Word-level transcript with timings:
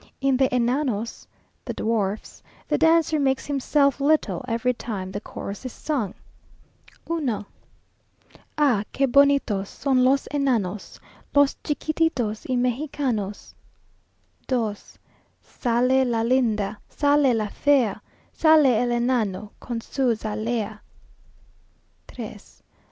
In 0.19 0.35
the 0.37 0.49
"enanos" 0.49 1.27
(the 1.63 1.75
dwarfs) 1.75 2.41
the 2.67 2.75
dancer 2.79 3.19
makes 3.19 3.45
himself 3.45 3.99
little, 4.01 4.43
every 4.47 4.73
time 4.73 5.11
the 5.11 5.21
chorus 5.21 5.63
is 5.63 5.73
sung. 5.73 6.15
1. 7.05 7.45
Ah! 8.57 8.83
que 8.93 9.05
bonitos 9.05 9.67
Son 9.69 10.03
los 10.03 10.27
enanos, 10.33 10.99
Los 11.35 11.53
chiquititos 11.63 12.49
Y 12.49 12.55
Mejicanos. 12.55 13.53
2. 14.47 14.75
Sale 15.43 16.03
la 16.05 16.23
linda, 16.23 16.79
Sale 16.89 17.35
la 17.35 17.49
fea, 17.49 18.01
Sale 18.33 18.81
el 18.81 18.91
enano, 18.91 19.51
Con 19.59 19.81
su 19.81 20.15
zalea. 20.15 20.81
3. 22.07 22.63